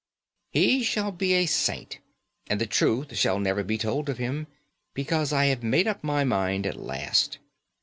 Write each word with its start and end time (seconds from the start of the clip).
He 0.49 0.81
shall 0.81 1.11
be 1.11 1.33
a 1.33 1.45
saint; 1.45 1.99
and 2.47 2.59
the 2.59 2.65
truth 2.65 3.15
shall 3.15 3.37
never 3.37 3.63
be 3.63 3.77
told 3.77 4.09
of 4.09 4.17
him, 4.17 4.47
because 4.95 5.31
I 5.31 5.45
have 5.45 5.61
made 5.61 5.85
up 5.87 6.03
my 6.03 6.23
mind 6.23 6.65
at 6.65 6.75
last. 6.75 7.37